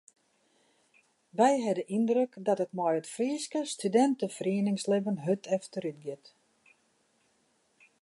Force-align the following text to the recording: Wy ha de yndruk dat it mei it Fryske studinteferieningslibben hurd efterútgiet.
Wy 1.39 1.53
ha 1.63 1.71
de 1.77 1.83
yndruk 1.95 2.33
dat 2.45 2.63
it 2.65 2.75
mei 2.77 2.93
it 2.99 3.11
Fryske 3.15 3.61
studinteferieningslibben 3.75 5.21
hurd 5.23 5.43
efterútgiet. 5.57 6.25